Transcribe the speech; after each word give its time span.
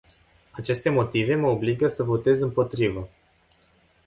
Aceste 0.53 0.89
motive 0.89 1.35
mă 1.35 1.47
obligă 1.47 1.87
să 1.87 2.03
votez 2.03 2.41
împotrivă. 2.41 3.09